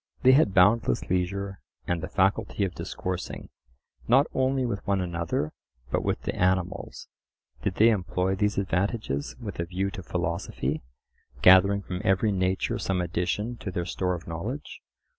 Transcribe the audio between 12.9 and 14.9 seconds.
addition to their store of knowledge?